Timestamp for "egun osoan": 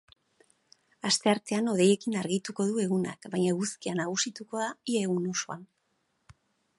5.11-5.63